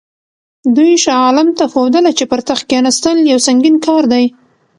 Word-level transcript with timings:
دوی 0.75 0.93
شاه 1.03 1.21
عالم 1.25 1.49
ته 1.57 1.63
ښودله 1.71 2.11
چې 2.17 2.23
پر 2.31 2.39
تخت 2.47 2.63
کښېنستل 2.69 3.17
یو 3.31 3.39
سنګین 3.47 3.75
کار 3.85 4.03
دی. 4.13 4.25